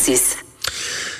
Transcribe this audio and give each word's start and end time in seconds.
56. 0.00 0.36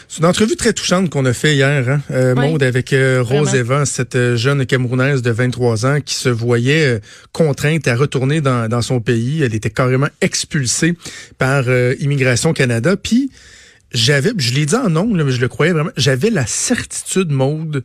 C'est 0.09 0.21
une 0.21 0.27
entrevue 0.27 0.57
très 0.57 0.73
touchante 0.73 1.11
qu'on 1.11 1.25
a 1.27 1.33
fait 1.33 1.55
hier, 1.55 1.89
hein, 1.89 2.01
euh, 2.11 2.35
Maude, 2.35 2.63
avec 2.63 2.93
euh, 2.93 3.23
Rose 3.23 3.55
Eva, 3.55 3.85
cette 3.85 4.17
euh, 4.17 4.37
jeune 4.37 4.65
Camerounaise 4.67 5.23
de 5.23 5.31
23 5.31 5.87
ans 5.87 6.01
qui 6.05 6.15
se 6.15 6.29
voyait 6.29 6.97
euh, 6.97 7.01
contrainte 7.33 7.87
à 7.87 7.95
retourner 7.95 8.41
dans, 8.41 8.69
dans, 8.69 8.83
son 8.83 9.01
pays. 9.01 9.43
Elle 9.43 9.55
était 9.55 9.71
carrément 9.71 10.09
expulsée 10.21 10.97
par 11.39 11.65
Immigration 12.01 12.53
Canada. 12.53 12.97
Puis 12.97 13.31
j'avais, 13.93 14.33
je 14.37 14.55
l'ai 14.55 14.67
dit 14.67 14.75
en 14.75 14.89
nom, 14.89 15.07
mais 15.07 15.31
je 15.31 15.41
le 15.41 15.49
croyais 15.49 15.73
vraiment, 15.73 15.93
j'avais 15.97 16.31
la 16.31 16.47
certitude, 16.47 17.31
Maude, 17.31 17.85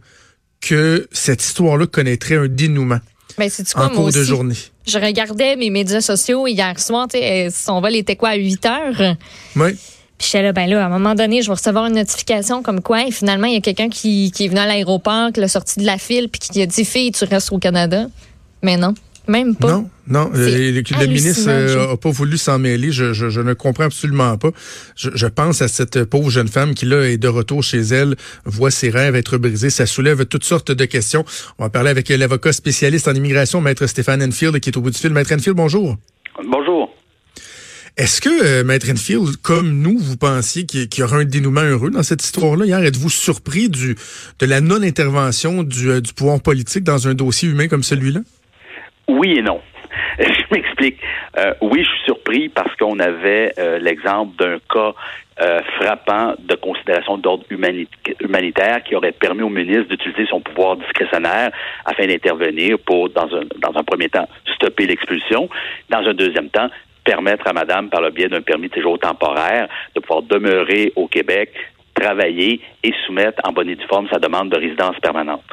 que 0.61 1.07
cette 1.11 1.43
histoire-là 1.43 1.87
connaîtrait 1.87 2.37
un 2.37 2.47
dénouement. 2.47 2.99
Ben, 3.37 3.49
c'est 3.49 3.71
quoi, 3.73 3.87
en 3.87 3.89
cours 3.89 4.11
de 4.11 4.23
journée. 4.23 4.55
Je 4.87 4.97
regardais 4.97 5.57
mes 5.57 5.69
médias 5.69 6.01
sociaux 6.01 6.47
hier 6.47 6.79
soir, 6.79 7.07
son 7.51 7.81
vol 7.81 7.95
était 7.95 8.15
quoi 8.15 8.29
à 8.29 8.35
8 8.35 8.65
heures? 8.65 9.15
Oui. 9.57 9.75
Puis 10.17 10.29
j'étais 10.31 10.43
là, 10.43 10.53
ben 10.53 10.69
là, 10.69 10.83
à 10.83 10.85
un 10.85 10.89
moment 10.89 11.13
donné, 11.13 11.41
je 11.41 11.47
vais 11.47 11.55
recevoir 11.55 11.87
une 11.87 11.95
notification 11.95 12.63
comme 12.63 12.81
quoi, 12.81 13.07
et 13.07 13.11
finalement, 13.11 13.47
il 13.47 13.53
y 13.53 13.57
a 13.57 13.61
quelqu'un 13.61 13.89
qui, 13.89 14.31
qui 14.31 14.45
est 14.45 14.47
venu 14.47 14.59
à 14.59 14.65
l'aéroport, 14.65 15.31
qui 15.33 15.41
l'a 15.41 15.47
sorti 15.47 15.79
de 15.79 15.85
la 15.85 15.97
file, 15.97 16.29
puis 16.29 16.39
qui 16.39 16.61
a 16.61 16.65
dit, 16.65 16.85
fille, 16.85 17.11
tu 17.11 17.25
restes 17.25 17.51
au 17.51 17.59
Canada. 17.59 18.07
Mais 18.61 18.77
non. 18.77 18.93
Même 19.27 19.55
pas. 19.55 19.71
Non, 19.71 19.89
non. 20.07 20.31
Euh, 20.35 20.81
le, 20.81 21.07
ministre 21.07 21.47
n'a 21.47 21.53
euh, 21.53 21.95
pas 21.95 22.11
voulu 22.11 22.37
s'en 22.37 22.59
mêler. 22.59 22.91
Je, 22.91 23.13
je, 23.13 23.29
je, 23.29 23.41
ne 23.41 23.53
comprends 23.53 23.85
absolument 23.85 24.37
pas. 24.37 24.51
Je, 24.95 25.09
je, 25.15 25.27
pense 25.27 25.61
à 25.61 25.67
cette 25.67 26.03
pauvre 26.03 26.29
jeune 26.29 26.47
femme 26.47 26.75
qui, 26.75 26.85
là, 26.85 27.03
est 27.09 27.17
de 27.17 27.27
retour 27.27 27.63
chez 27.63 27.79
elle, 27.79 28.15
voit 28.45 28.71
ses 28.71 28.89
rêves 28.89 29.15
être 29.15 29.37
brisés. 29.37 29.71
Ça 29.71 29.85
soulève 29.85 30.25
toutes 30.25 30.43
sortes 30.43 30.71
de 30.71 30.85
questions. 30.85 31.25
On 31.57 31.63
va 31.63 31.69
parler 31.69 31.89
avec 31.89 32.09
l'avocat 32.09 32.53
spécialiste 32.53 33.07
en 33.07 33.15
immigration, 33.15 33.61
Maître 33.61 33.87
Stéphane 33.87 34.21
Enfield, 34.21 34.59
qui 34.59 34.69
est 34.69 34.77
au 34.77 34.81
bout 34.81 34.91
du 34.91 34.97
fil. 34.97 35.11
Maître 35.11 35.33
Enfield. 35.33 35.57
Bonjour. 35.57 35.97
Est-ce 37.97 38.19
que, 38.19 38.43
euh, 38.43 38.65
Maître 38.65 38.91
Enfield, 38.91 39.37
comme 39.41 39.81
nous, 39.81 39.97
vous 39.97 40.17
pensiez 40.17 40.65
qu'il 40.65 40.89
y, 40.97 41.01
aura 41.01 41.19
un 41.19 41.23
dénouement 41.23 41.61
heureux 41.61 41.91
dans 41.91 42.03
cette 42.03 42.21
histoire-là? 42.21 42.65
Hier, 42.65 42.79
êtes-vous 42.79 43.09
surpris 43.09 43.69
du, 43.69 43.95
de 44.39 44.45
la 44.45 44.59
non-intervention 44.59 45.63
du, 45.63 45.89
euh, 45.89 46.01
du 46.01 46.11
pouvoir 46.11 46.41
politique 46.41 46.83
dans 46.83 47.07
un 47.07 47.13
dossier 47.13 47.47
humain 47.47 47.69
comme 47.69 47.83
celui-là? 47.83 48.19
Oui 49.07 49.35
et 49.37 49.41
non. 49.41 49.61
Je 50.19 50.43
m'explique. 50.51 50.99
Euh, 51.37 51.53
oui, 51.61 51.83
je 51.83 51.89
suis 51.89 52.05
surpris 52.05 52.49
parce 52.49 52.73
qu'on 52.75 52.99
avait 52.99 53.53
l'exemple 53.79 54.35
d'un 54.37 54.59
cas 54.71 54.93
frappant 55.77 56.33
de 56.39 56.55
considération 56.55 57.17
d'ordre 57.17 57.43
humanitaire 57.51 58.81
qui 58.83 58.95
aurait 58.95 59.11
permis 59.11 59.41
au 59.41 59.49
ministre 59.49 59.89
d'utiliser 59.89 60.25
son 60.27 60.39
pouvoir 60.39 60.77
discrétionnaire 60.77 61.51
afin 61.83 62.07
d'intervenir 62.07 62.77
pour, 62.79 63.09
dans 63.09 63.27
un, 63.35 63.41
dans 63.57 63.77
un 63.77 63.83
premier 63.83 64.07
temps, 64.07 64.29
stopper 64.55 64.85
l'expulsion, 64.85 65.49
dans 65.89 66.07
un 66.07 66.13
deuxième 66.13 66.49
temps, 66.49 66.69
permettre 67.05 67.47
à 67.47 67.53
madame, 67.53 67.89
par 67.89 68.01
le 68.01 68.09
biais 68.09 68.27
d'un 68.27 68.41
permis 68.41 68.67
de 68.67 68.73
séjour 68.73 68.99
temporaire, 68.99 69.69
de 69.95 69.99
pouvoir 70.01 70.23
demeurer 70.23 70.91
au 70.95 71.07
Québec, 71.07 71.53
travailler 71.93 72.59
et 72.83 72.93
soumettre 73.05 73.39
en 73.47 73.53
bonne 73.53 73.69
et 73.69 73.75
due 73.75 73.87
forme 73.87 74.07
sa 74.09 74.19
demande 74.19 74.49
de 74.49 74.57
résidence 74.57 74.99
permanente. 75.01 75.43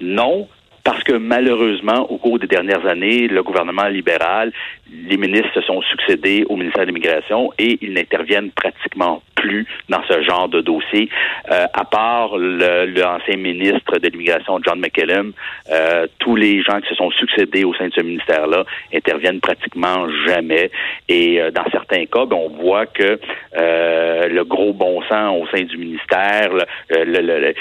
Non, 0.00 0.48
parce 0.88 1.04
que 1.04 1.12
malheureusement, 1.12 2.10
au 2.10 2.16
cours 2.16 2.38
des 2.38 2.46
dernières 2.46 2.86
années, 2.86 3.28
le 3.28 3.42
gouvernement 3.42 3.88
libéral, 3.88 4.52
les 4.90 5.18
ministres 5.18 5.52
se 5.52 5.60
sont 5.60 5.82
succédés 5.82 6.46
au 6.48 6.56
ministère 6.56 6.84
de 6.84 6.86
l'Immigration 6.86 7.52
et 7.58 7.78
ils 7.82 7.92
n'interviennent 7.92 8.50
pratiquement 8.52 9.20
plus 9.34 9.66
dans 9.90 10.02
ce 10.08 10.22
genre 10.22 10.48
de 10.48 10.60
dossier, 10.62 11.10
euh, 11.50 11.66
à 11.72 11.84
part 11.84 12.36
l'ancien 12.38 13.36
ministre 13.36 13.98
de 13.98 14.08
l'Immigration, 14.08 14.58
John 14.64 14.80
McKellum. 14.80 15.32
Euh, 15.70 16.06
tous 16.18 16.36
les 16.36 16.62
gens 16.62 16.80
qui 16.80 16.88
se 16.88 16.94
sont 16.94 17.10
succédés 17.10 17.64
au 17.64 17.74
sein 17.74 17.88
de 17.88 17.92
ce 17.94 18.00
ministère-là 18.00 18.64
interviennent 18.92 19.40
pratiquement 19.40 20.08
jamais. 20.26 20.70
Et 21.08 21.40
euh, 21.40 21.50
dans 21.50 21.70
certains 21.70 22.06
cas, 22.06 22.24
ben, 22.24 22.36
on 22.36 22.48
voit 22.48 22.86
que 22.86 23.20
le 23.54 24.42
gros 24.44 24.72
bon 24.72 25.02
sens 25.02 25.42
au 25.42 25.46
sein 25.54 25.64
du 25.64 25.76
ministère, 25.76 26.50
le, 26.90 27.54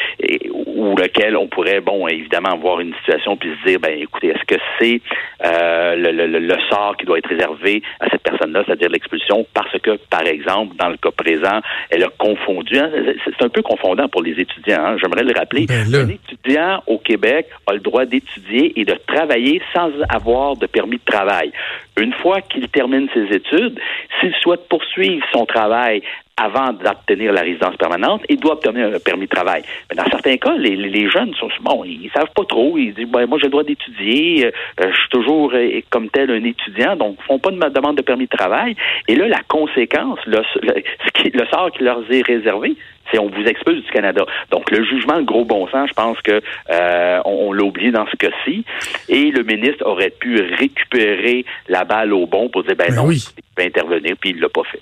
ou 0.77 0.95
lequel 0.95 1.35
on 1.35 1.47
pourrait, 1.47 1.81
bon, 1.81 2.07
évidemment, 2.07 2.51
avoir 2.51 2.79
une 2.79 2.93
situation 2.99 3.35
puis 3.35 3.49
se 3.49 3.67
dire, 3.67 3.79
ben, 3.79 3.99
écoutez, 3.99 4.27
est-ce 4.27 4.45
que 4.45 4.61
c'est 4.79 5.01
le, 5.43 6.55
sort 6.69 6.95
qui 6.97 7.05
doit 7.05 7.17
être 7.17 7.29
réservé 7.29 7.81
à 7.99 8.09
cette 8.09 8.21
personne-là, 8.21 8.63
c'est-à-dire 8.65 8.89
l'expulsion, 8.89 9.45
parce 9.53 9.71
que, 9.79 9.97
par 10.09 10.25
exemple, 10.25 10.75
dans 10.75 10.89
le 10.89 10.97
cas 10.97 11.09
présent, 11.11 11.61
elle 11.89 12.03
a 12.03 12.09
confondu. 12.17 12.77
Hein. 12.77 12.91
C'est 13.25 13.43
un 13.43 13.49
peu 13.49 13.63
confondant 13.63 14.07
pour 14.07 14.21
les 14.21 14.39
étudiants. 14.39 14.85
Hein. 14.85 14.97
J'aimerais 15.01 15.23
le 15.23 15.33
rappeler. 15.33 15.65
Ben 15.65 15.95
un 15.95 16.09
étudiant 16.09 16.83
au 16.85 16.99
Québec 16.99 17.47
a 17.65 17.73
le 17.73 17.79
droit 17.79 18.05
d'étudier 18.05 18.79
et 18.79 18.85
de 18.85 18.93
travailler 19.07 19.61
sans 19.73 19.89
avoir 20.09 20.57
de 20.57 20.67
permis 20.67 20.97
de 20.97 21.11
travail. 21.11 21.51
Une 21.99 22.13
fois 22.13 22.41
qu'il 22.41 22.67
termine 22.69 23.07
ses 23.13 23.35
études, 23.35 23.79
s'il 24.19 24.33
souhaite 24.35 24.67
poursuivre 24.69 25.25
son 25.33 25.45
travail 25.45 26.03
avant 26.37 26.71
d'obtenir 26.71 27.33
la 27.33 27.41
résidence 27.41 27.75
permanente, 27.77 28.21
il 28.29 28.39
doit 28.39 28.53
obtenir 28.53 28.87
un 28.93 28.99
permis 28.99 29.25
de 29.25 29.35
travail. 29.35 29.63
Mais 29.89 29.95
dans 29.95 30.09
certains 30.09 30.37
cas, 30.37 30.55
les, 30.55 30.75
les 30.75 31.09
jeunes 31.09 31.33
sont 31.33 31.49
bon, 31.61 31.83
ils 31.83 32.09
savent 32.13 32.31
pas 32.35 32.45
trop. 32.45 32.77
Ils 32.77 32.93
disent 32.93 33.07
ben, 33.07 33.25
moi 33.25 33.39
j'ai 33.39 33.47
le 33.47 33.51
droit 33.51 33.63
d'étudier, 33.63 34.45
euh, 34.45 34.51
je 34.79 34.95
suis 34.95 35.09
toujours 35.09 35.51
euh, 35.53 35.81
comme 35.89 36.09
tel 36.09 36.29
un 36.29 36.43
étudiant, 36.43 36.95
donc 36.95 37.17
ils 37.19 37.25
font 37.25 37.39
pas 37.39 37.51
de 37.51 37.57
ma 37.57 37.69
demande 37.69 37.97
de 37.97 38.01
permis 38.03 38.25
de 38.25 38.37
travail. 38.37 38.75
Et 39.07 39.15
là, 39.15 39.27
la 39.27 39.41
conséquence, 39.47 40.19
le, 40.27 40.41
le, 40.61 41.45
sort 41.47 41.71
qui 41.71 41.83
leur 41.83 41.99
est 42.11 42.21
réservé, 42.21 42.75
c'est 43.11 43.19
on 43.19 43.29
vous 43.29 43.43
expulse 43.43 43.83
du 43.83 43.91
Canada. 43.91 44.25
Donc 44.51 44.69
le 44.69 44.83
jugement, 44.83 45.15
le 45.15 45.23
gros 45.23 45.45
bon 45.45 45.67
sens, 45.69 45.89
je 45.89 45.93
pense 45.93 46.21
que 46.21 46.41
euh, 46.69 47.19
on, 47.25 47.51
l'a 47.51 47.63
oublié 47.63 47.91
dans 47.91 48.05
ce 48.07 48.15
cas-ci. 48.15 48.63
Et 49.09 49.31
le 49.31 49.43
ministre 49.43 49.85
aurait 49.85 50.11
pu 50.11 50.39
récupérer 50.41 51.45
la 51.67 51.83
balle 51.83 52.13
au 52.13 52.27
bon 52.27 52.49
pour 52.49 52.63
dire 52.63 52.75
ben, 52.75 52.89
ben 52.89 52.95
non, 52.95 53.11
il 53.11 53.21
peut 53.55 53.63
intervenir, 53.63 54.15
puis 54.19 54.31
il 54.31 54.39
l'a 54.39 54.49
pas 54.49 54.63
fait. 54.63 54.81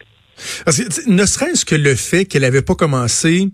Ne 1.08 1.26
serait-ce 1.26 1.66
que 1.66 1.76
le 1.76 1.96
fait 1.96 2.26
qu'elle 2.26 2.42
n'avait 2.42 2.62
pas 2.62 2.76
commencé 2.76 3.50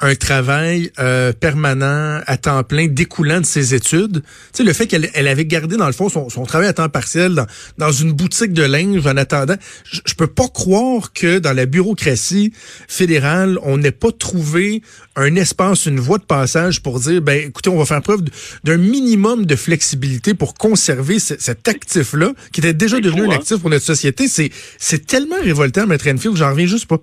un 0.00 0.14
travail 0.14 0.90
euh, 0.98 1.32
permanent 1.32 2.20
à 2.26 2.36
temps 2.36 2.62
plein 2.64 2.88
découlant 2.88 3.40
de 3.40 3.46
ses 3.46 3.74
études. 3.74 4.22
Tu 4.22 4.28
sais, 4.52 4.62
le 4.64 4.72
fait 4.72 4.86
qu'elle 4.86 5.08
elle 5.14 5.28
avait 5.28 5.44
gardé, 5.44 5.76
dans 5.76 5.86
le 5.86 5.92
fond, 5.92 6.08
son, 6.08 6.28
son 6.28 6.44
travail 6.44 6.68
à 6.68 6.72
temps 6.72 6.88
partiel 6.88 7.34
dans, 7.34 7.46
dans 7.78 7.92
une 7.92 8.12
boutique 8.12 8.52
de 8.52 8.64
linge 8.64 9.06
en 9.06 9.16
attendant. 9.16 9.54
Je, 9.84 10.00
je 10.04 10.14
peux 10.14 10.26
pas 10.26 10.48
croire 10.48 11.12
que 11.12 11.38
dans 11.38 11.52
la 11.52 11.66
bureaucratie 11.66 12.52
fédérale, 12.88 13.58
on 13.62 13.78
n'ait 13.78 13.92
pas 13.92 14.10
trouvé 14.12 14.82
un 15.16 15.36
espace, 15.36 15.86
une 15.86 16.00
voie 16.00 16.18
de 16.18 16.24
passage 16.24 16.82
pour 16.82 16.98
dire, 17.00 17.22
ben, 17.22 17.48
écoutez, 17.48 17.70
on 17.70 17.78
va 17.78 17.84
faire 17.84 18.02
preuve 18.02 18.22
d'un 18.64 18.76
minimum 18.76 19.46
de 19.46 19.56
flexibilité 19.56 20.34
pour 20.34 20.54
conserver 20.54 21.18
cet 21.18 21.68
actif-là, 21.68 22.32
qui 22.52 22.60
était 22.60 22.74
déjà 22.74 23.00
devenu 23.00 23.22
un 23.22 23.30
hein? 23.30 23.36
actif 23.36 23.58
pour 23.58 23.70
notre 23.70 23.84
société. 23.84 24.28
C'est, 24.28 24.50
c'est 24.78 25.06
tellement 25.06 25.40
révoltant, 25.40 25.86
Maître 25.86 26.08
Enfield, 26.08 26.36
j'en 26.36 26.50
reviens 26.50 26.66
juste 26.66 26.86
pas. 26.86 26.98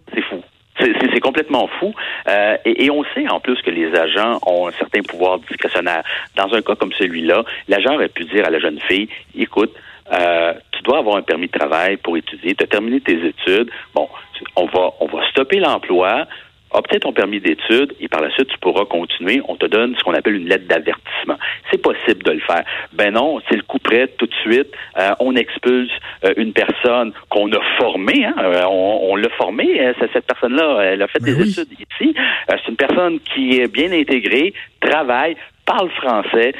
Complètement 1.41 1.67
fou. 1.79 1.91
Euh, 2.27 2.57
et, 2.65 2.91
on 2.91 3.03
sait 3.15 3.27
en 3.27 3.39
plus 3.39 3.59
que 3.63 3.71
les 3.71 3.95
agents 3.95 4.39
ont 4.45 4.67
un 4.67 4.71
certain 4.73 5.01
pouvoir 5.01 5.39
discrétionnaire. 5.39 6.03
Dans 6.35 6.53
un 6.53 6.61
cas 6.61 6.75
comme 6.75 6.91
celui-là, 6.93 7.43
l'agent 7.67 7.95
aurait 7.95 8.09
pu 8.09 8.25
dire 8.25 8.45
à 8.45 8.51
la 8.51 8.59
jeune 8.59 8.79
fille, 8.81 9.09
écoute, 9.35 9.73
euh, 10.13 10.53
tu 10.71 10.83
dois 10.83 10.99
avoir 10.99 11.15
un 11.15 11.23
permis 11.23 11.47
de 11.47 11.57
travail 11.57 11.97
pour 11.97 12.15
étudier, 12.15 12.53
tu 12.53 12.63
as 12.63 12.67
terminé 12.67 13.01
tes 13.01 13.25
études. 13.25 13.71
Bon, 13.95 14.07
on 14.55 14.65
va, 14.65 14.91
on 14.99 15.07
va 15.07 15.27
stopper 15.31 15.57
l'emploi 15.57 16.27
obtiens 16.73 16.99
ton 16.99 17.13
permis 17.13 17.39
d'études 17.39 17.93
et 17.99 18.07
par 18.07 18.21
la 18.21 18.31
suite, 18.31 18.47
tu 18.47 18.57
pourras 18.59 18.85
continuer. 18.85 19.41
On 19.47 19.55
te 19.55 19.65
donne 19.65 19.95
ce 19.97 20.03
qu'on 20.03 20.13
appelle 20.13 20.35
une 20.35 20.47
lettre 20.47 20.67
d'avertissement. 20.67 21.37
C'est 21.71 21.81
possible 21.81 22.23
de 22.23 22.31
le 22.31 22.39
faire. 22.39 22.63
Ben 22.93 23.13
non, 23.13 23.41
c'est 23.49 23.55
le 23.55 23.63
coup 23.63 23.79
près 23.79 24.07
tout 24.17 24.25
de 24.25 24.33
suite. 24.35 24.69
Euh, 24.97 25.11
on 25.19 25.35
expulse 25.35 25.91
euh, 26.23 26.33
une 26.37 26.53
personne 26.53 27.13
qu'on 27.29 27.51
a 27.51 27.61
formée. 27.77 28.25
Hein, 28.25 28.35
euh, 28.39 28.63
on, 28.67 29.15
l'a 29.15 29.29
formée. 29.29 29.93
cette 30.13 30.25
personne-là, 30.25 30.81
elle 30.81 31.01
a 31.01 31.07
fait 31.07 31.21
ben 31.21 31.35
des 31.35 31.49
études 31.49 31.71
ici. 31.73 32.15
c'est 32.47 32.67
une 32.67 32.75
personne 32.75 33.19
qui 33.19 33.59
est 33.59 33.71
bien 33.71 33.91
intégrée, 33.91 34.53
travaille, 34.79 35.35
parle 35.65 35.89
français, 35.91 36.53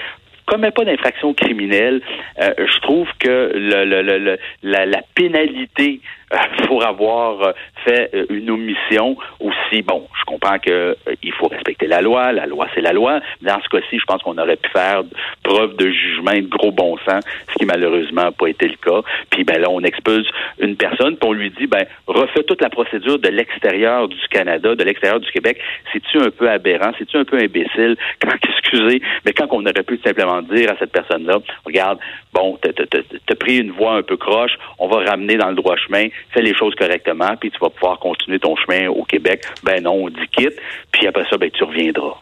commet 0.46 0.72
pas 0.72 0.84
d'infraction 0.84 1.34
criminelle, 1.34 2.02
je 2.38 2.80
trouve 2.82 3.08
que 3.20 3.52
le, 3.54 3.86
le, 3.86 4.38
la, 4.64 4.86
la, 4.86 5.02
pénalité 5.16 6.02
pour 6.68 6.86
avoir 6.86 7.54
fait 7.86 8.12
une 8.30 8.50
omission 8.50 9.18
aussi, 9.40 9.82
bon, 9.82 10.08
je 10.20 10.26
comprends 10.26 10.60
que 10.60 10.72
euh, 10.72 11.16
il 11.24 11.34
faut 11.34 11.48
respecter 11.48 11.88
la 11.88 12.02
loi, 12.02 12.32
la 12.32 12.46
loi 12.46 12.68
c'est 12.74 12.82
la 12.82 12.94
loi. 12.94 13.20
Dans 13.42 13.60
ce 13.62 13.70
cas-ci, 13.70 14.00
je 14.00 14.06
pense 14.06 14.22
qu'on 14.22 14.38
aurait 14.38 14.56
pu 14.56 14.70
faire 14.70 15.04
preuve 15.44 15.76
de 15.76 15.90
jugement 15.90 16.32
et 16.32 16.42
de 16.42 16.48
gros 16.48 16.72
bon 16.72 16.98
sens, 17.06 17.24
ce 17.50 17.54
qui 17.56 17.66
malheureusement 17.66 18.24
n'a 18.24 18.32
pas 18.32 18.48
été 18.48 18.68
le 18.68 18.76
cas. 18.76 19.02
Puis 19.30 19.44
ben 19.44 19.60
là, 19.60 19.68
on 19.70 19.82
expulse 19.82 20.28
une 20.60 20.76
personne, 20.76 21.18
puis 21.18 21.30
on 21.30 21.34
lui 21.34 21.50
dit 21.52 21.68
ben 21.68 21.86
refais 22.08 22.44
toute 22.44 22.62
la 22.62 22.70
procédure 22.70 23.20
de 23.20 23.30
l'extérieur 23.30 24.08
du 24.08 24.20
Canada, 24.30 24.76
de 24.76 24.84
l'extérieur 24.84 25.20
du 25.20 25.32
Québec. 25.32 25.60
C'est-tu 25.92 26.20
un 26.20 26.30
peu 26.30 26.50
aberrant, 26.50 26.92
c'est-tu 26.98 27.18
un 27.18 27.26
peu 27.26 27.38
imbécile? 27.38 27.98
Quand 28.22 28.32
excusez, 28.72 29.02
mais 29.26 29.34
quand 29.34 29.48
on 29.52 29.66
aurait 29.66 29.84
pu 29.84 30.00
simplement 30.04 30.42
dire 30.42 30.72
à 30.72 30.78
cette 30.78 30.92
personne-là, 30.92 31.40
regarde, 31.66 32.00
bon, 32.34 32.58
t'as 32.62 33.36
pris 33.36 33.58
une 33.58 33.72
voie 33.72 33.96
un 33.96 34.04
peu 34.04 34.18
croche, 34.18 34.54
on 34.80 34.88
va 34.88 35.04
ramener 35.10 35.36
dans 35.36 35.50
le 35.50 35.56
droit 35.56 35.76
chemin, 35.76 36.08
fais 36.32 36.42
les 36.42 36.56
choses 36.56 36.76
correctement, 36.76 37.36
puis 37.40 37.52
tu 37.52 37.58
vas 37.60 37.70
pouvoir 37.70 38.00
continuer 38.00 38.40
ton 38.40 38.56
chemin 38.56 38.90
au 38.90 39.04
Québec. 39.04 39.44
Ben 39.64 39.84
non, 39.84 40.06
on 40.06 40.10
dit 40.10 40.28
quitte, 40.32 40.58
puis 40.92 41.08
après 41.08 41.26
ça, 41.30 41.38
ben 41.38 41.50
tu 41.52 41.64
reviendras. 41.64 42.18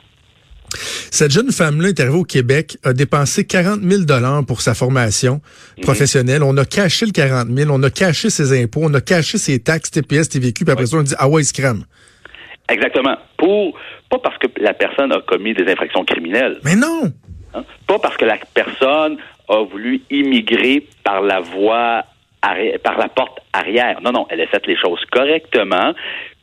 Cette 1.12 1.32
jeune 1.32 1.52
femme-là 1.52 1.90
est 1.90 2.00
arrivée 2.00 2.18
au 2.18 2.24
Québec, 2.24 2.78
a 2.84 2.94
dépensé 2.94 3.46
40 3.46 3.82
000 3.82 4.04
dollars 4.04 4.46
pour 4.46 4.62
sa 4.62 4.76
formation 4.76 5.42
mhm. 5.78 5.84
professionnelle. 5.84 6.44
On 6.44 6.56
a 6.58 6.66
caché 6.66 7.06
le 7.06 7.12
40 7.12 7.48
000, 7.50 7.72
on 7.72 7.82
a 7.84 7.90
caché 7.90 8.30
ses 8.30 8.62
impôts, 8.62 8.82
on 8.84 8.94
a 8.94 9.02
caché 9.02 9.38
ses 9.38 9.60
taxes, 9.60 9.92
TPS, 9.92 10.30
TVQ, 10.30 10.66
puis 10.66 10.72
après 10.72 10.86
ça, 10.86 10.98
on 10.98 11.02
dit, 11.02 11.16
ah 11.18 11.28
ouais, 11.28 11.44
scram. 11.44 11.84
Exactement. 12.70 13.18
Pour 13.38 13.76
pas 14.10 14.20
parce 14.20 14.38
que 14.38 14.48
la 14.58 14.74
personne 14.74 15.12
a 15.12 15.22
commis 15.22 15.54
des 15.54 15.72
infractions 15.72 16.04
criminelles. 16.04 16.60
Mais 16.64 16.76
non. 16.76 17.12
Hein? 17.54 17.64
Pas 17.88 18.00
parce 18.00 18.18
que 18.18 18.26
la 18.26 18.38
personne 18.54 19.18
a 19.48 19.64
voulu 19.64 20.02
immigrer 20.10 20.88
par 21.04 21.22
la 21.22 21.40
voie 21.40 22.06
par 22.84 22.98
la 22.98 23.10
porte 23.10 23.40
arrière. 23.54 24.02
Non, 24.02 24.12
non, 24.12 24.28
elle 24.30 24.42
a 24.42 24.48
fait 24.48 24.66
les 24.66 24.78
choses 24.78 25.04
correctement 25.12 25.94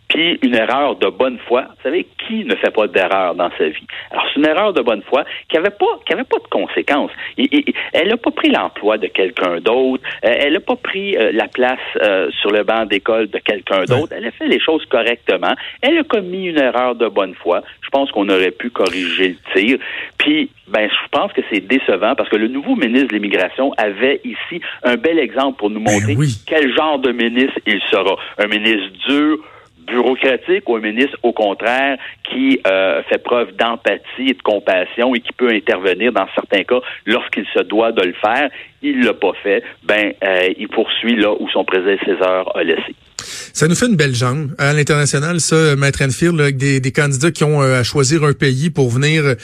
puis 0.08 0.38
une 0.42 0.54
erreur 0.54 0.96
de 0.96 1.08
bonne 1.08 1.38
foi. 1.46 1.62
Vous 1.62 1.82
savez, 1.82 2.06
qui 2.26 2.44
ne 2.44 2.54
fait 2.56 2.70
pas 2.70 2.86
d'erreur 2.86 3.34
dans 3.34 3.50
sa 3.58 3.68
vie? 3.68 3.86
Alors, 4.10 4.24
c'est 4.32 4.40
une 4.40 4.46
erreur 4.46 4.72
de 4.72 4.82
bonne 4.82 5.02
foi 5.02 5.24
qui 5.48 5.56
n'avait 5.56 5.70
pas, 5.70 6.00
qui 6.06 6.12
avait 6.12 6.24
pas 6.24 6.38
de 6.38 6.48
conséquences. 6.48 7.10
elle 7.92 8.08
n'a 8.08 8.16
pas 8.16 8.30
pris 8.30 8.50
l'emploi 8.50 8.98
de 8.98 9.08
quelqu'un 9.08 9.60
d'autre. 9.60 10.02
Euh, 10.24 10.32
elle 10.32 10.54
n'a 10.54 10.60
pas 10.60 10.76
pris 10.76 11.16
euh, 11.16 11.32
la 11.32 11.48
place 11.48 11.78
euh, 12.02 12.30
sur 12.40 12.50
le 12.50 12.62
banc 12.62 12.86
d'école 12.86 13.28
de 13.28 13.38
quelqu'un 13.38 13.84
d'autre. 13.84 14.12
Elle 14.16 14.26
a 14.26 14.30
fait 14.30 14.48
les 14.48 14.60
choses 14.60 14.84
correctement. 14.86 15.54
Elle 15.82 15.98
a 15.98 16.04
commis 16.04 16.46
une 16.46 16.58
erreur 16.58 16.94
de 16.94 17.08
bonne 17.08 17.34
foi. 17.34 17.62
Je 17.82 17.88
pense 17.90 18.10
qu'on 18.12 18.28
aurait 18.28 18.50
pu 18.52 18.70
corriger 18.70 19.36
le 19.36 19.60
tir. 19.60 19.78
Puis, 20.18 20.50
ben, 20.68 20.88
je 20.88 21.08
pense 21.10 21.32
que 21.32 21.42
c'est 21.50 21.60
décevant 21.60 22.14
parce 22.14 22.28
que 22.28 22.36
le 22.36 22.48
nouveau 22.48 22.74
ministre 22.74 23.08
de 23.08 23.14
l'Immigration 23.14 23.72
avait 23.76 24.20
ici 24.24 24.60
un 24.82 24.96
bel 24.96 25.18
exemple 25.18 25.58
pour 25.58 25.70
nous 25.70 25.80
ben 25.80 25.92
montrer 25.92 26.16
quel 26.46 26.74
genre 26.74 26.98
de 26.98 27.12
ministre 27.12 27.58
il 27.66 27.80
sera. 27.90 28.16
Un 28.38 28.46
ministre 28.48 28.90
dur, 29.08 29.38
bureaucratique 29.86 30.68
ou 30.68 30.76
un 30.76 30.80
ministre, 30.80 31.16
au 31.22 31.32
contraire, 31.32 31.98
qui 32.24 32.60
euh, 32.66 33.02
fait 33.04 33.22
preuve 33.22 33.54
d'empathie 33.56 34.28
et 34.28 34.34
de 34.34 34.42
compassion 34.42 35.14
et 35.14 35.20
qui 35.20 35.32
peut 35.32 35.50
intervenir 35.50 36.12
dans 36.12 36.26
certains 36.34 36.64
cas 36.64 36.80
lorsqu'il 37.06 37.46
se 37.54 37.60
doit 37.60 37.92
de 37.92 38.02
le 38.02 38.14
faire. 38.14 38.50
Il 38.82 39.04
l'a 39.04 39.14
pas 39.14 39.32
fait. 39.42 39.62
Ben, 39.82 40.12
euh, 40.22 40.48
il 40.56 40.68
poursuit 40.68 41.16
là 41.16 41.32
où 41.38 41.48
son 41.48 41.64
prédécesseur 41.64 42.56
a 42.56 42.62
laissé. 42.62 42.94
Ça 43.56 43.68
nous 43.68 43.74
fait 43.74 43.86
une 43.86 43.96
belle 43.96 44.14
jambe 44.14 44.54
à 44.58 44.74
l'international, 44.74 45.40
ça, 45.40 45.76
Maître 45.76 46.04
Enfield, 46.04 46.38
avec 46.38 46.58
des, 46.58 46.78
des, 46.78 46.92
candidats 46.92 47.30
qui 47.30 47.42
ont 47.42 47.62
euh, 47.62 47.80
à 47.80 47.84
choisir 47.84 48.22
un 48.22 48.34
pays 48.34 48.68
pour 48.68 48.90
venir 48.90 49.24
euh, 49.24 49.34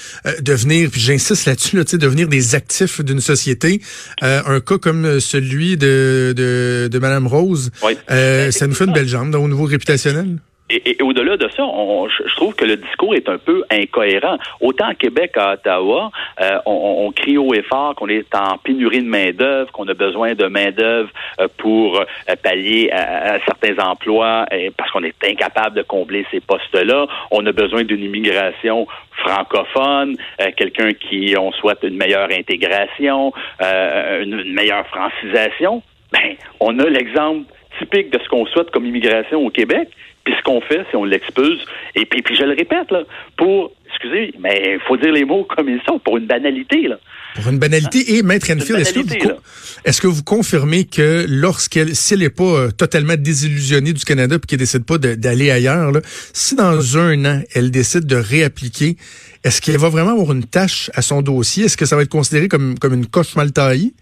devenir, 0.42 0.90
puis 0.90 1.00
j'insiste 1.00 1.46
là-dessus, 1.46 1.78
là, 1.78 1.84
devenir 1.84 2.28
des 2.28 2.54
actifs 2.54 3.00
d'une 3.00 3.22
société. 3.22 3.80
Euh, 4.22 4.42
un 4.44 4.60
cas 4.60 4.76
comme 4.76 5.18
celui 5.18 5.78
de, 5.78 6.34
de, 6.36 6.90
de 6.92 6.98
Mme 6.98 7.26
Rose, 7.26 7.70
ça 7.80 8.66
nous 8.66 8.74
fait 8.74 8.84
une 8.84 8.92
belle 8.92 9.08
jambe 9.08 9.34
au 9.34 9.48
niveau 9.48 9.64
réputationnel. 9.64 10.36
Et, 10.72 10.96
au-delà 11.02 11.36
de 11.36 11.48
ça, 11.48 11.64
je 11.64 12.36
trouve 12.36 12.54
que 12.54 12.64
le 12.64 12.76
discours 12.76 13.14
est 13.14 13.28
un 13.28 13.38
peu 13.38 13.62
incohérent. 13.70 14.38
Autant 14.60 14.86
à 14.86 14.94
Québec 14.94 15.32
qu'à 15.34 15.52
Ottawa, 15.52 16.10
euh, 16.40 16.58
on, 16.64 17.12
crie 17.12 17.36
haut 17.36 17.52
et 17.52 17.62
fort 17.62 17.94
qu'on 17.94 18.08
est 18.08 18.34
en 18.34 18.56
pénurie 18.58 19.02
de 19.02 19.08
main-d'œuvre, 19.08 19.70
qu'on 19.72 19.86
a 19.88 19.94
besoin 19.94 20.34
de 20.34 20.46
main-d'œuvre 20.46 21.10
euh, 21.40 21.48
pour 21.58 22.00
euh, 22.00 22.04
pallier 22.42 22.90
à, 22.90 23.38
certains 23.44 23.78
emplois 23.84 24.46
parce 24.76 24.90
qu'on 24.90 25.02
est 25.02 25.14
incapable 25.24 25.76
de 25.76 25.82
combler 25.82 26.24
ces 26.30 26.40
postes-là. 26.40 27.06
On 27.30 27.44
a 27.46 27.52
besoin 27.52 27.84
d'une 27.84 28.02
immigration 28.02 28.86
francophone, 29.18 30.16
quelqu'un 30.56 30.92
qui 30.92 31.34
on 31.38 31.52
souhaite 31.52 31.78
une 31.82 31.96
meilleure 31.96 32.28
intégration, 32.30 33.32
une, 33.60 34.52
meilleure 34.52 34.86
francisation. 34.86 35.82
Ben, 36.12 36.36
on 36.60 36.78
a 36.78 36.84
l'exemple 36.88 37.44
typique 37.78 38.10
de 38.10 38.18
ce 38.22 38.28
qu'on 38.28 38.46
souhaite 38.46 38.70
comme 38.70 38.86
immigration 38.86 39.44
au 39.44 39.50
Québec. 39.50 39.88
Puis 40.24 40.34
ce 40.38 40.42
qu'on 40.44 40.60
fait, 40.60 40.84
c'est 40.90 40.96
on 40.96 41.04
l'expulse. 41.04 41.60
Et 41.94 42.06
puis, 42.06 42.22
puis 42.22 42.36
je 42.36 42.44
le 42.44 42.54
répète, 42.54 42.90
là, 42.90 43.02
pour, 43.36 43.72
excusez, 43.88 44.34
mais 44.38 44.74
il 44.74 44.80
faut 44.86 44.96
dire 44.96 45.12
les 45.12 45.24
mots 45.24 45.44
comme 45.44 45.68
ils 45.68 45.80
sont, 45.86 45.98
pour 45.98 46.16
une 46.16 46.26
banalité. 46.26 46.88
Là. 46.88 46.98
Pour 47.34 47.48
une 47.48 47.58
banalité. 47.58 48.16
Et 48.16 48.22
Maître 48.22 48.50
Enfield, 48.52 48.80
est-ce 48.80 48.92
que, 48.92 49.00
vous, 49.00 49.32
est-ce 49.84 50.00
que 50.00 50.06
vous 50.06 50.22
confirmez 50.22 50.84
que 50.84 51.24
lorsqu'elle, 51.28 51.94
si 51.96 52.14
elle 52.14 52.20
n'est 52.20 52.30
pas 52.30 52.44
euh, 52.44 52.70
totalement 52.70 53.16
désillusionnée 53.16 53.92
du 53.92 54.04
Canada 54.04 54.38
puis 54.38 54.46
qu'elle 54.46 54.58
décide 54.58 54.84
pas 54.84 54.98
d'aller 54.98 55.50
ailleurs, 55.50 55.90
là, 55.90 56.00
si 56.04 56.54
dans 56.54 56.98
un 56.98 57.24
an, 57.24 57.42
elle 57.54 57.70
décide 57.70 58.06
de 58.06 58.16
réappliquer, 58.16 58.96
est-ce 59.44 59.60
qu'elle 59.60 59.78
va 59.78 59.88
vraiment 59.88 60.12
avoir 60.12 60.32
une 60.32 60.44
tâche 60.44 60.90
à 60.94 61.02
son 61.02 61.22
dossier? 61.22 61.64
Est-ce 61.64 61.76
que 61.76 61.86
ça 61.86 61.96
va 61.96 62.02
être 62.02 62.08
considéré 62.08 62.48
comme, 62.48 62.78
comme 62.78 62.94
une 62.94 63.06
coche 63.06 63.34
mal 63.34 63.52
taillée? 63.52 63.92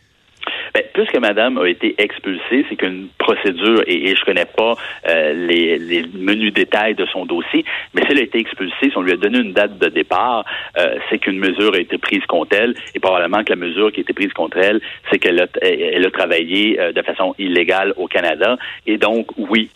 Ben, 0.74 0.82
puisque 1.00 1.22
Madame 1.22 1.56
a 1.56 1.66
été 1.66 1.94
expulsée, 1.96 2.66
c'est 2.68 2.76
qu'une 2.76 3.08
procédure, 3.18 3.82
et, 3.86 4.10
et 4.10 4.16
je 4.16 4.24
connais 4.24 4.44
pas 4.44 4.74
euh, 5.08 5.32
les, 5.32 6.04
menus 6.14 6.52
détails 6.52 6.94
de 6.94 7.06
son 7.06 7.24
dossier, 7.24 7.64
mais 7.94 8.02
si 8.02 8.08
elle 8.10 8.18
a 8.18 8.22
été 8.22 8.38
expulsée, 8.38 8.90
si 8.90 8.92
on 8.96 9.02
lui 9.02 9.12
a 9.12 9.16
donné 9.16 9.38
une 9.38 9.52
date 9.52 9.78
de 9.78 9.88
départ, 9.88 10.44
euh, 10.76 10.96
c'est 11.08 11.18
qu'une 11.18 11.38
mesure 11.38 11.74
a 11.74 11.78
été 11.78 11.96
prise 11.96 12.24
contre 12.26 12.56
elle, 12.56 12.74
et 12.94 13.00
probablement 13.00 13.42
que 13.44 13.50
la 13.50 13.56
mesure 13.56 13.90
qui 13.92 14.00
a 14.00 14.02
été 14.02 14.12
prise 14.12 14.32
contre 14.34 14.58
elle, 14.58 14.80
c'est 15.10 15.18
qu'elle 15.18 15.40
a, 15.40 16.10
travaillé 16.10 16.78
euh, 16.78 16.92
de 16.92 17.02
façon 17.02 17.34
illégale 17.38 17.94
au 17.96 18.06
Canada, 18.06 18.58
et 18.86 18.98
donc, 18.98 19.28
oui, 19.38 19.70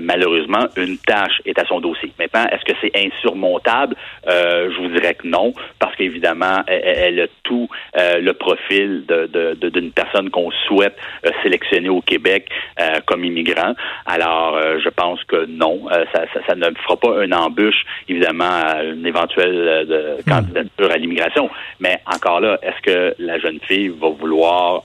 malheureusement, 0.00 0.66
une 0.76 0.98
tâche 0.98 1.40
est 1.44 1.58
à 1.58 1.64
son 1.66 1.80
dossier. 1.80 2.12
Maintenant, 2.18 2.46
est-ce 2.50 2.64
que 2.64 2.76
c'est 2.80 2.92
insurmontable? 2.96 3.94
je 4.26 4.80
vous 4.80 4.88
dirais 4.88 5.14
que 5.14 5.26
non, 5.26 5.52
parce 5.78 5.94
qu'évidemment, 5.96 6.62
elle, 6.66 7.20
a 7.20 7.26
tout 7.42 7.68
le 7.94 8.32
profil 8.32 9.04
d'une 9.06 9.92
personne 9.92 10.30
qu'on 10.30 10.50
souhaite 10.66 10.96
euh, 11.24 11.30
sélectionner 11.42 11.88
au 11.88 12.00
Québec 12.00 12.48
euh, 12.80 13.00
comme 13.06 13.24
immigrant. 13.24 13.74
Alors, 14.06 14.56
euh, 14.56 14.78
je 14.82 14.88
pense 14.88 15.22
que 15.24 15.46
non, 15.46 15.86
ça, 16.12 16.24
ça, 16.46 16.54
ne 16.54 16.66
fera 16.82 16.96
pas 16.96 17.24
une 17.24 17.34
embûche, 17.34 17.84
évidemment, 18.08 18.44
à 18.44 18.82
une 18.82 19.06
éventuelle 19.06 19.86
hmm. 20.26 20.30
candidature 20.30 20.90
à 20.90 20.96
l'immigration. 20.96 21.50
Mais 21.80 22.00
encore 22.06 22.40
là, 22.40 22.58
est-ce 22.62 22.80
que 22.82 23.14
la 23.18 23.38
jeune 23.38 23.60
fille 23.60 23.88
va 23.88 24.08
vouloir 24.08 24.82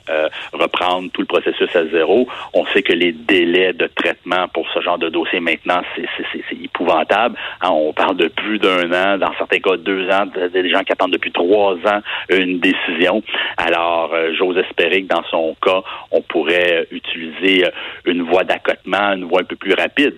reprendre 0.54 1.10
tout 1.12 1.22
le 1.22 1.28
processus 1.28 1.74
à 1.76 1.86
zéro? 1.88 2.28
On 2.54 2.66
sait 2.68 2.82
que 2.82 2.94
les 2.94 3.12
délais 3.12 3.74
de 3.74 3.88
traitement 3.88 4.48
pour 4.54 4.68
ce 4.74 4.82
genre 4.82 4.98
de 4.98 5.10
dossier 5.10 5.40
maintenant, 5.40 5.82
c'est 5.96 6.64
épouvantable. 6.64 7.36
Hein, 7.62 7.70
on 7.72 7.94
parle 7.94 8.18
de 8.18 8.28
plus 8.28 8.60
d'un 8.60 8.92
an, 8.92 9.18
dans 9.18 9.34
certains 9.38 9.60
cas 9.60 9.78
deux 9.78 10.10
ans, 10.10 10.26
des 10.52 10.70
gens 10.70 10.84
qui 10.84 10.92
attendent 10.92 11.14
depuis 11.14 11.32
trois 11.32 11.74
ans 11.74 12.02
une 12.30 12.60
décision. 12.60 13.24
Alors, 13.58 14.14
j'ose 14.38 14.58
espérer 14.58 15.04
que 15.04 15.14
dans 15.14 15.24
son 15.30 15.56
cas, 15.60 15.82
on 16.12 16.22
pourrait 16.22 16.88
utiliser 16.92 17.66
une 18.06 18.24
voie 18.24 18.44
d'accotement, 18.44 19.14
une 19.14 19.26
voie 19.26 19.42
un 19.42 19.46
peu 19.46 19.56
plus 19.56 19.74
rapide. 19.74 20.16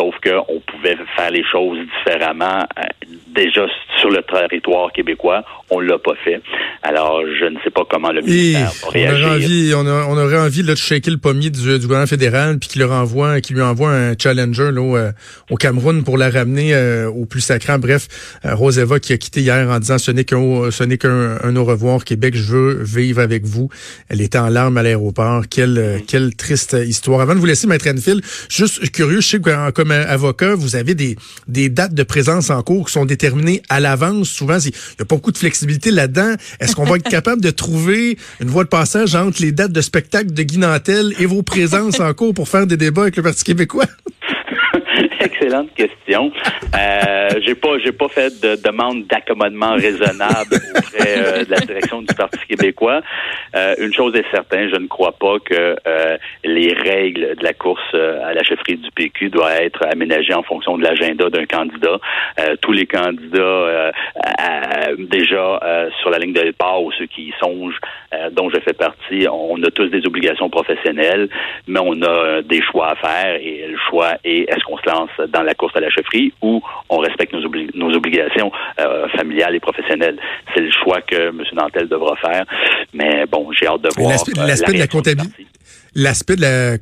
Sauf 0.00 0.14
qu'on 0.24 0.60
pouvait 0.60 0.96
faire 1.14 1.30
les 1.30 1.44
choses 1.52 1.78
différemment 1.98 2.66
euh, 2.78 2.82
déjà 3.34 3.66
sur 4.00 4.08
le 4.08 4.22
territoire 4.22 4.90
québécois. 4.92 5.44
On 5.68 5.78
l'a 5.78 5.98
pas 5.98 6.14
fait. 6.24 6.40
Alors, 6.82 7.20
je 7.38 7.44
ne 7.44 7.58
sais 7.62 7.70
pas 7.70 7.82
comment 7.88 8.10
le 8.10 8.22
ministère 8.22 8.72
va 8.82 8.88
réagir. 8.88 9.18
On 9.20 9.26
aurait 9.26 9.34
envie, 9.34 9.72
on, 10.08 10.16
aurait 10.16 10.38
envie 10.38 10.62
de 10.62 10.74
shaker 10.74 11.12
le 11.12 11.18
pommier 11.18 11.50
du, 11.50 11.60
gouvernement 11.60 12.06
fédéral 12.06 12.58
puis 12.58 12.70
qu'il 12.70 12.82
qu'il 13.42 13.56
lui 13.56 13.62
envoie 13.62 13.90
un 13.90 14.14
challenger 14.18 14.70
là, 14.72 14.80
au, 14.80 14.96
euh, 14.96 15.12
au, 15.50 15.56
Cameroun 15.56 16.02
pour 16.02 16.16
la 16.16 16.30
ramener 16.30 16.74
euh, 16.74 17.10
au 17.10 17.26
plus 17.26 17.42
sacré. 17.42 17.76
Bref, 17.76 18.08
Roseva 18.42 19.00
qui 19.00 19.12
a 19.12 19.18
quitté 19.18 19.40
hier 19.40 19.68
en 19.68 19.78
disant 19.80 19.98
ce 19.98 20.10
n'est 20.10 20.24
qu'un 20.24 20.70
ce 20.70 20.82
n'est 20.82 20.96
qu'un 20.96 21.56
au 21.56 21.64
revoir 21.64 22.04
Québec, 22.04 22.34
je 22.34 22.52
veux 22.54 22.82
vivre 22.82 23.20
avec 23.20 23.44
vous. 23.44 23.68
Elle 24.08 24.22
était 24.22 24.38
en 24.38 24.48
larmes 24.48 24.78
à 24.78 24.82
l'aéroport. 24.82 25.42
Quelle 25.50 26.00
quelle 26.08 26.34
triste 26.34 26.74
histoire. 26.86 27.20
Avant 27.20 27.34
de 27.34 27.40
vous 27.40 27.46
laisser, 27.46 27.66
Maître 27.66 27.88
Enfield, 27.88 28.24
juste 28.48 28.90
curieux, 28.92 29.20
je 29.20 29.28
sais 29.28 29.40
que 29.40 29.82
comme 29.90 30.08
avocat, 30.08 30.54
vous 30.54 30.76
avez 30.76 30.94
des, 30.94 31.16
des 31.48 31.68
dates 31.68 31.94
de 31.94 32.02
présence 32.02 32.50
en 32.50 32.62
cours 32.62 32.86
qui 32.86 32.92
sont 32.92 33.06
déterminées 33.06 33.62
à 33.68 33.80
l'avance. 33.80 34.28
Souvent, 34.28 34.58
il 34.58 34.68
n'y 34.68 34.74
a 35.00 35.04
pas 35.04 35.16
beaucoup 35.16 35.32
de 35.32 35.38
flexibilité 35.38 35.90
là-dedans. 35.90 36.34
Est-ce 36.60 36.74
qu'on 36.74 36.84
va 36.84 36.96
être 36.96 37.08
capable 37.08 37.40
de 37.42 37.50
trouver 37.50 38.18
une 38.40 38.48
voie 38.48 38.64
de 38.64 38.68
passage 38.68 39.14
entre 39.14 39.42
les 39.42 39.52
dates 39.52 39.72
de 39.72 39.80
spectacle 39.80 40.32
de 40.32 40.42
Guy 40.42 40.58
Nantel 40.58 41.14
et 41.18 41.26
vos 41.26 41.42
présences 41.42 42.00
en 42.00 42.12
cours 42.14 42.34
pour 42.34 42.48
faire 42.48 42.66
des 42.66 42.76
débats 42.76 43.02
avec 43.02 43.16
le 43.16 43.22
Parti 43.22 43.44
québécois? 43.44 43.86
Excellente 45.24 45.74
question. 45.74 46.32
Euh, 46.74 47.28
j'ai 47.44 47.54
pas, 47.54 47.78
j'ai 47.84 47.92
pas 47.92 48.08
fait 48.08 48.40
de 48.40 48.56
demande 48.56 49.06
d'accommodement 49.06 49.74
raisonnable 49.74 50.56
auprès 50.74 51.18
euh, 51.18 51.44
de 51.44 51.50
la 51.50 51.58
direction 51.58 52.00
du 52.00 52.14
Parti 52.14 52.38
québécois. 52.48 53.02
Euh, 53.54 53.74
une 53.80 53.92
chose 53.92 54.14
est 54.14 54.24
certaine, 54.30 54.70
je 54.70 54.76
ne 54.76 54.86
crois 54.86 55.12
pas 55.12 55.38
que 55.44 55.76
euh, 55.86 56.16
les 56.42 56.72
règles 56.72 57.36
de 57.36 57.44
la 57.44 57.52
course 57.52 57.94
à 57.94 58.32
la 58.32 58.42
chefferie 58.42 58.78
du 58.78 58.90
PQ 58.92 59.28
doivent 59.28 59.60
être 59.60 59.84
aménagées 59.92 60.32
en 60.32 60.42
fonction 60.42 60.78
de 60.78 60.84
l'agenda 60.84 61.28
d'un 61.28 61.44
candidat. 61.44 61.98
tous 62.62 62.72
les 62.72 62.86
candidats 62.86 63.92
déjà 64.98 65.60
sur 66.00 66.10
la 66.10 66.18
ligne 66.18 66.32
de 66.32 66.42
départ 66.42 66.82
ou 66.82 66.92
ceux 66.92 67.06
qui 67.06 67.24
y 67.24 67.34
songent, 67.40 67.78
dont 68.32 68.48
je 68.50 68.60
fais 68.60 68.72
partie, 68.72 69.26
on 69.30 69.62
a 69.62 69.70
tous 69.70 69.88
des 69.88 70.06
obligations 70.06 70.48
professionnelles, 70.48 71.28
mais 71.66 71.80
on 71.82 72.00
a 72.02 72.42
des 72.42 72.62
choix 72.62 72.92
à 72.92 72.94
faire 72.96 73.34
et 73.36 73.66
le 73.68 73.78
choix 73.88 74.14
est 74.24 74.48
est-ce 74.48 74.64
qu'on 74.64 74.78
se 74.78 74.88
lance 74.88 75.09
dans 75.28 75.42
la 75.42 75.54
course 75.54 75.76
à 75.76 75.80
la 75.80 75.90
chefferie 75.90 76.32
ou 76.42 76.62
on 76.88 76.98
respecte 76.98 77.32
nos, 77.32 77.48
nos 77.74 77.94
obligations 77.96 78.50
euh, 78.80 79.08
familiales 79.08 79.54
et 79.54 79.60
professionnelles. 79.60 80.18
C'est 80.54 80.60
le 80.60 80.70
choix 80.70 81.00
que 81.02 81.28
M. 81.28 81.42
Nantel 81.52 81.88
devra 81.88 82.16
faire. 82.16 82.44
Mais 82.92 83.26
bon, 83.26 83.50
j'ai 83.52 83.66
hâte 83.66 83.82
de 83.82 83.88
voir. 83.96 84.10
Euh, 84.10 84.46
l'aspect 84.46 84.72
de 84.72 84.78
la 84.78 84.86
comptabilité. 84.86 85.46
L'aspect 85.94 86.36
de 86.36 86.42
la 86.42 86.78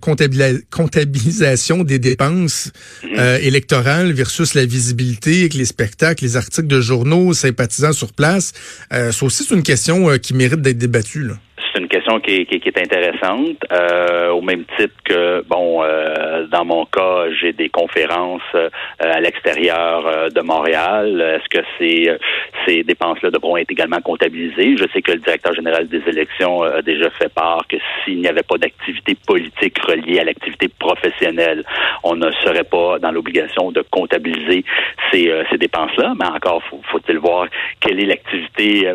comptabilisation 0.71 1.83
des 1.83 1.99
dépenses 1.99 2.73
mhm. 3.03 3.19
euh, 3.19 3.39
électorales 3.39 4.13
versus 4.13 4.55
la 4.55 4.67
visibilité 4.67 5.41
avec 5.41 5.55
les 5.55 5.65
spectacles, 5.65 6.25
les 6.25 6.37
articles 6.37 6.67
de 6.67 6.81
journaux 6.81 7.33
sympathisants 7.33 7.93
sur 7.93 8.13
place, 8.13 8.53
euh, 8.93 9.11
ça 9.13 9.25
aussi 9.25 9.45
c'est 9.45 9.55
une 9.55 9.63
question 9.63 10.19
qui 10.19 10.35
mérite 10.35 10.61
d'être 10.61 10.79
débattue. 10.79 11.25
Là 11.25 11.35
une 11.79 11.89
question 11.89 12.21
qui 12.21 12.35
est, 12.35 12.47
qui, 12.47 12.69
est 12.69 12.79
intéressante. 12.79 13.57
Euh, 13.73 14.31
au 14.31 14.41
même 14.41 14.65
titre 14.77 14.95
que, 15.05 15.43
bon, 15.49 15.83
euh, 15.83 16.47
dans 16.47 16.65
mon 16.65 16.85
cas, 16.85 17.27
j'ai 17.41 17.53
des 17.53 17.69
conférences 17.69 18.43
euh, 18.55 18.69
à 18.99 19.21
l'extérieur 19.21 20.07
euh, 20.07 20.29
de 20.29 20.41
Montréal. 20.41 21.21
Est-ce 21.21 21.49
que 21.49 21.65
ces, 21.79 22.17
ces 22.67 22.83
dépenses-là 22.83 23.31
devront 23.31 23.57
être 23.57 23.71
également 23.71 24.01
comptabilisées? 24.01 24.77
Je 24.77 24.85
sais 24.93 25.03
que 25.03 25.13
le 25.13 25.19
directeur 25.19 25.55
général 25.55 25.89
des 25.89 26.03
élections 26.07 26.63
a 26.63 26.83
déjà 26.83 27.11
fait 27.11 27.33
part 27.33 27.65
que 27.69 27.77
s'il 28.05 28.21
n'y 28.21 28.29
avait 28.29 28.43
pas 28.43 28.59
d'activité 28.59 28.78
politique 29.27 29.79
reliée 29.81 30.21
à 30.21 30.25
l'activité 30.25 30.69
professionnelle, 30.69 31.65
on 32.03 32.17
ne 32.17 32.31
serait 32.45 32.65
pas 32.65 32.99
dans 32.99 33.11
l'obligation 33.11 33.71
de 33.73 33.85
comptabiliser 33.91 34.65
ces, 35.11 35.33
ces 35.51 35.59
dépenses-là. 35.59 36.15
Mais 36.19 36.27
encore, 36.27 36.63
faut-il 36.91 37.19
voir 37.19 37.47
quelle 37.81 38.01
est 38.01 38.07
l'activité, 38.07 38.93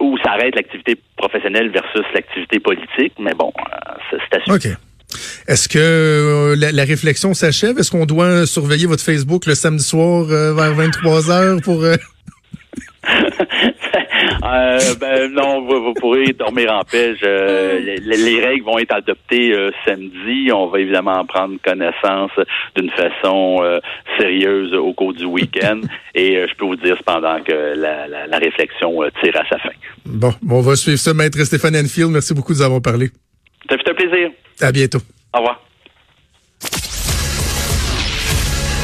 où 0.00 0.16
s'arrête 0.18 0.54
l'activité 0.54 0.96
professionnelle 1.16 1.70
versus 1.70 2.04
l'activité 2.14 2.60
politique, 2.60 3.12
mais 3.18 3.34
bon, 3.34 3.52
euh, 3.58 3.92
c'est 4.10 4.36
assez. 4.36 4.50
OK. 4.50 4.68
Est-ce 5.48 5.68
que 5.68 5.78
euh, 5.78 6.56
la, 6.56 6.84
réflexion 6.84 7.32
s'achève? 7.32 7.78
Est-ce 7.78 7.90
qu'on 7.90 8.06
doit 8.06 8.46
surveiller 8.46 8.86
votre 8.86 9.02
Facebook 9.02 9.46
le 9.46 9.54
samedi 9.54 9.84
soir 9.84 10.26
euh, 10.30 10.52
vers 10.52 10.74
23 10.74 11.30
heures 11.30 11.60
pour... 11.62 11.82
Euh, 14.44 14.78
ben 15.00 15.32
non, 15.32 15.62
vous, 15.66 15.94
pourrez 15.94 16.32
dormir 16.32 16.72
en 16.72 16.82
paix. 16.82 17.14
les, 17.22 18.40
règles 18.40 18.64
vont 18.64 18.78
être 18.78 18.94
adoptées 18.94 19.52
euh, 19.52 19.70
samedi. 19.86 20.50
On 20.52 20.68
va 20.68 20.80
évidemment 20.80 21.24
prendre 21.24 21.56
connaissance 21.64 22.30
d'une 22.76 22.90
façon 22.90 23.58
euh, 23.62 23.80
sérieuse 24.18 24.74
au 24.74 24.92
cours 24.92 25.14
du 25.14 25.24
week-end. 25.24 25.80
Et 26.14 26.34
je 26.48 26.54
peux 26.56 26.66
vous 26.66 26.76
dire 26.76 26.96
cependant 26.98 27.42
que 27.42 27.74
la, 27.76 28.38
réflexion 28.38 29.00
tire 29.22 29.36
à 29.36 29.48
sa 29.48 29.58
fin. 29.58 29.70
Bon, 30.04 30.32
on 30.50 30.60
va 30.60 30.76
suivre 30.76 30.98
ça, 30.98 31.14
Maître 31.14 31.42
Stéphane 31.44 31.76
Enfield. 31.76 32.10
Merci 32.10 32.34
beaucoup 32.34 32.52
de 32.52 32.58
nous 32.58 32.64
avoir 32.64 32.82
parlé. 32.82 33.08
Ça 33.68 33.76
fait 33.76 33.90
un 33.90 33.94
plaisir. 33.94 34.30
À 34.60 34.72
bientôt. 34.72 35.00
Au 35.34 35.38
revoir. 35.38 35.60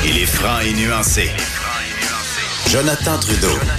Il 0.05 0.19
est 0.19 0.27
franc 0.27 0.61
et 0.61 0.73
nuancé. 0.73 1.31
Jonathan 2.69 3.19
Trudeau. 3.21 3.73